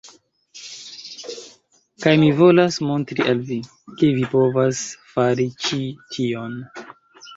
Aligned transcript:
Kaj 2.05 2.13
mi 2.23 2.29
volas 2.41 2.79
montri 2.87 3.27
al 3.33 3.43
vi, 3.53 3.59
ke 3.99 4.11
ni 4.19 4.27
povas 4.35 4.83
fari 5.15 5.47
ĉi 5.67 5.83
tion. 6.17 6.61